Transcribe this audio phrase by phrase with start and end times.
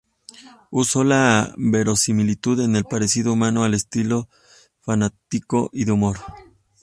[0.71, 4.29] Usó la verosimilitud en el parecido humano, al estilo
[4.79, 6.17] fantástico y de humor.